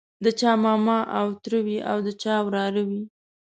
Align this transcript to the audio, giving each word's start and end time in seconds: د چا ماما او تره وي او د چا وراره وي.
د 0.23 0.25
چا 0.39 0.51
ماما 0.63 0.99
او 1.19 1.27
تره 1.43 1.59
وي 1.65 1.77
او 1.91 1.97
د 2.05 2.09
چا 2.21 2.35
وراره 2.45 2.81
وي. 2.89 3.03